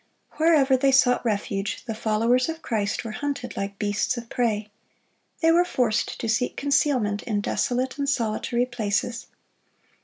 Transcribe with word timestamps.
Wherever 0.37 0.75
they 0.75 0.91
sought 0.91 1.23
refuge, 1.23 1.85
the 1.85 1.93
followers 1.93 2.49
of 2.49 2.63
Christ 2.63 3.03
were 3.05 3.11
hunted 3.11 3.55
like 3.55 3.77
beasts 3.77 4.17
of 4.17 4.29
prey. 4.29 4.71
They 5.41 5.51
were 5.51 5.63
forced 5.63 6.19
to 6.19 6.27
seek 6.27 6.57
concealment 6.57 7.21
in 7.21 7.39
desolate 7.39 7.99
and 7.99 8.09
solitary 8.09 8.65
places. 8.65 9.27